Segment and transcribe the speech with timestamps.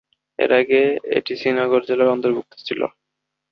[0.39, 0.81] এর আগে
[1.17, 2.81] এটি শ্রীনগর জেলার অন্তর্ভুক্ত ছিল।